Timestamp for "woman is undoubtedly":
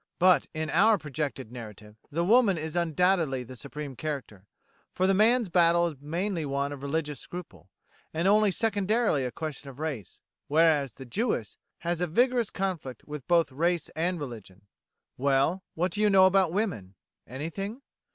2.25-3.43